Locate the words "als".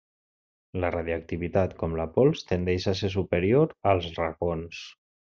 3.93-4.09